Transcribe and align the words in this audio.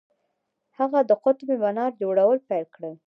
هغه 0.77 0.99
د 1.09 1.11
قطب 1.23 1.49
منار 1.63 1.91
جوړول 2.01 2.37
پیل 2.49 2.65
کړل. 2.75 2.93